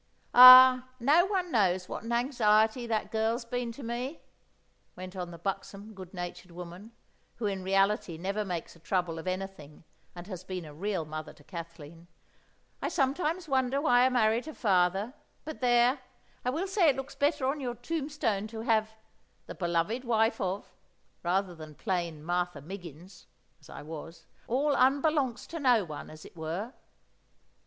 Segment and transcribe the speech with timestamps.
[0.33, 4.19] "Ah, no one knows what an anxiety that girl's been to me,"
[4.95, 6.91] went on the buxom, good natured woman,
[7.35, 9.83] who in reality never makes a trouble of anything,
[10.15, 12.07] and has been a real mother to Kathleen.
[12.81, 15.13] "I sometimes wonder why I married her father!
[15.45, 15.99] But there,
[16.43, 18.93] I will say it looks better on your tombstone to have
[19.45, 20.73] 'The beloved wife of,'
[21.21, 23.27] rather than plain Martha Miggins
[23.59, 26.73] (as I was), all unbelongst to no one, as it were."